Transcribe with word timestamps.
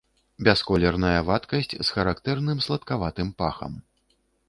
Бясколерная 0.45 1.19
вадкасць 1.27 1.71
з 1.75 1.85
характэрным 1.95 2.57
саладкаватым 2.67 3.27
пахам. 3.45 3.81